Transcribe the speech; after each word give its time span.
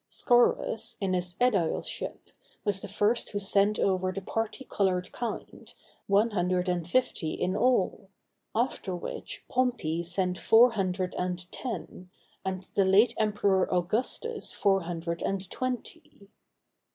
Scaurus, 0.09 0.97
in 0.99 1.13
his 1.13 1.35
ædileship, 1.35 2.31
was 2.65 2.81
the 2.81 2.87
first 2.87 3.29
who 3.29 3.37
sent 3.39 3.77
over 3.77 4.11
the 4.11 4.19
parti 4.23 4.63
colored 4.67 5.11
kind, 5.11 5.75
one 6.07 6.31
hundred 6.31 6.67
and 6.67 6.87
fifty 6.87 7.33
in 7.35 7.55
all; 7.55 8.09
after 8.55 8.95
which, 8.95 9.45
Pompey 9.47 10.01
sent 10.01 10.39
four 10.39 10.71
hundred 10.71 11.13
and 11.19 11.51
ten, 11.51 12.09
and 12.43 12.63
the 12.73 12.83
late 12.83 13.13
Emperor 13.19 13.71
Augustus 13.71 14.51
four 14.51 14.81
hundred 14.85 15.21
and 15.21 15.47
twenty. 15.51 16.31